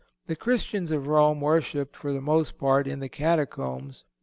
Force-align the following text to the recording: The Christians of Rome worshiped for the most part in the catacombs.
The 0.25 0.35
Christians 0.35 0.89
of 0.89 1.05
Rome 1.05 1.41
worshiped 1.41 1.95
for 1.95 2.11
the 2.11 2.21
most 2.21 2.57
part 2.57 2.87
in 2.87 3.01
the 3.01 3.07
catacombs. 3.07 4.03